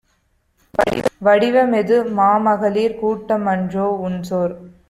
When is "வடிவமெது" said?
1.21-1.97